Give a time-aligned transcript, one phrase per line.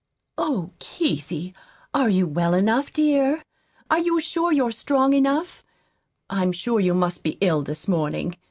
[0.39, 1.53] "Oh, Keithie,
[1.93, 3.43] are you well enough, dear?
[3.91, 5.63] Are you sure you are strong enough?
[6.27, 8.35] I'm sure you must be ill this morning.